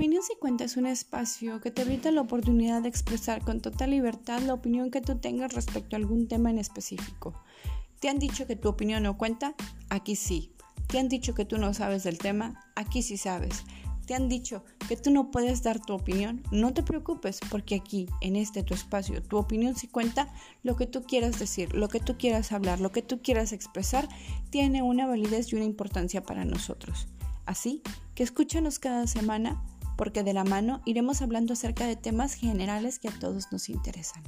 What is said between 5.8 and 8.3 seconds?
a algún tema en específico. ¿Te han